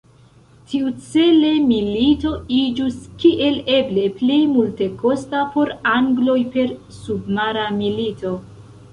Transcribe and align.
Tiucele 0.69 1.49
milito 1.65 2.29
iĝus 2.59 2.95
kiel 3.23 3.59
eble 3.73 4.05
plej 4.21 4.37
multekosta 4.53 5.41
por 5.57 5.73
angloj 5.91 6.39
per 6.55 6.73
submara 7.01 7.67
milito. 7.83 8.33